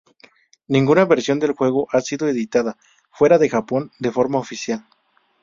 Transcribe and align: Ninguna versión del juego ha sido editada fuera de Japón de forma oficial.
Ninguna 0.67 1.05
versión 1.05 1.37
del 1.39 1.51
juego 1.51 1.87
ha 1.91 2.01
sido 2.01 2.27
editada 2.27 2.75
fuera 3.11 3.37
de 3.37 3.49
Japón 3.49 3.91
de 3.99 4.11
forma 4.11 4.39
oficial. 4.39 4.83